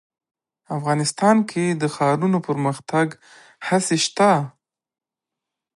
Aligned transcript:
افغانستان 0.77 1.37
کې 1.49 1.65
د 1.81 1.83
ښارونو 1.95 2.37
د 2.41 2.43
پرمختګ 2.47 3.07
هڅې 3.67 3.97
شته. 4.05 4.31